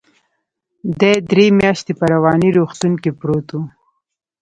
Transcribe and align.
دى 0.99 1.13
درې 1.31 1.45
مياشتې 1.59 1.93
په 1.99 2.05
رواني 2.13 2.49
روغتون 2.57 2.93
کې 3.01 3.11
پروت 3.19 3.47
و. 3.53 3.57